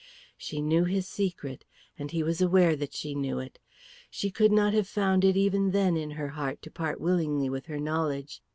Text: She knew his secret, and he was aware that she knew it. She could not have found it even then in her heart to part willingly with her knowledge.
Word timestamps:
She 0.35 0.63
knew 0.63 0.85
his 0.85 1.07
secret, 1.07 1.63
and 1.95 2.09
he 2.09 2.23
was 2.23 2.41
aware 2.41 2.75
that 2.75 2.91
she 2.95 3.13
knew 3.13 3.37
it. 3.37 3.59
She 4.09 4.31
could 4.31 4.51
not 4.51 4.73
have 4.73 4.87
found 4.87 5.23
it 5.23 5.37
even 5.37 5.69
then 5.69 5.95
in 5.95 6.09
her 6.17 6.29
heart 6.29 6.63
to 6.63 6.71
part 6.71 6.99
willingly 6.99 7.51
with 7.51 7.67
her 7.67 7.79
knowledge. 7.79 8.41